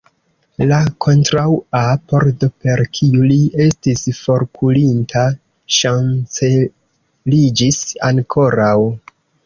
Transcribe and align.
La 0.69 0.77
kontraŭa 1.05 1.81
pordo, 2.13 2.49
per 2.65 2.81
kiu 2.99 3.27
li 3.33 3.37
estis 3.67 4.03
forkurinta, 4.23 5.27
ŝanceliĝis 5.81 7.85
ankoraŭ. 8.13 8.77